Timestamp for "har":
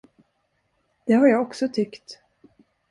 1.15-1.27